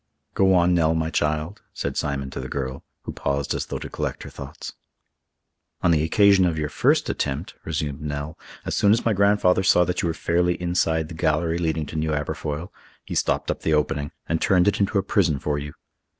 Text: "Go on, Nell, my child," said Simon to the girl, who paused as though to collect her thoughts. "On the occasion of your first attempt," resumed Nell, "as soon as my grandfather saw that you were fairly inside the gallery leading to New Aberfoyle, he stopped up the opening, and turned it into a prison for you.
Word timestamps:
"Go 0.33 0.55
on, 0.55 0.73
Nell, 0.73 0.95
my 0.95 1.11
child," 1.11 1.61
said 1.75 1.95
Simon 1.95 2.31
to 2.31 2.39
the 2.39 2.49
girl, 2.49 2.83
who 3.03 3.11
paused 3.13 3.53
as 3.53 3.67
though 3.67 3.77
to 3.77 3.87
collect 3.87 4.23
her 4.23 4.31
thoughts. 4.31 4.73
"On 5.83 5.91
the 5.91 6.01
occasion 6.01 6.43
of 6.45 6.57
your 6.57 6.69
first 6.69 7.07
attempt," 7.07 7.53
resumed 7.65 8.01
Nell, 8.01 8.35
"as 8.65 8.75
soon 8.75 8.93
as 8.93 9.05
my 9.05 9.13
grandfather 9.13 9.61
saw 9.61 9.83
that 9.83 10.01
you 10.01 10.07
were 10.07 10.15
fairly 10.15 10.55
inside 10.59 11.07
the 11.07 11.13
gallery 11.13 11.59
leading 11.59 11.85
to 11.85 11.95
New 11.95 12.15
Aberfoyle, 12.15 12.71
he 13.05 13.13
stopped 13.13 13.51
up 13.51 13.61
the 13.61 13.75
opening, 13.75 14.11
and 14.27 14.41
turned 14.41 14.67
it 14.67 14.79
into 14.79 14.97
a 14.97 15.03
prison 15.03 15.37
for 15.37 15.59
you. 15.59 15.75